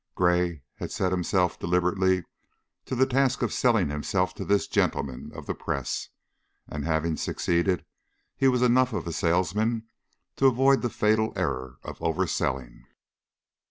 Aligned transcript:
Gray 0.15 0.63
had 0.77 0.91
set 0.91 1.11
himself 1.11 1.59
deliberately 1.59 2.23
to 2.87 2.95
the 2.95 3.05
task 3.05 3.43
of 3.43 3.53
selling 3.53 3.91
himself 3.91 4.33
to 4.33 4.43
this 4.43 4.65
gentleman 4.67 5.31
of 5.35 5.45
the 5.45 5.53
press, 5.53 6.09
and, 6.67 6.83
having 6.83 7.17
succeeded, 7.17 7.85
he 8.35 8.47
was 8.47 8.63
enough 8.63 8.93
of 8.93 9.05
a 9.05 9.13
salesman 9.13 9.85
to 10.37 10.47
avoid 10.47 10.81
the 10.81 10.89
fatal 10.89 11.33
error 11.35 11.77
of 11.83 11.99
overselling. 12.01 12.85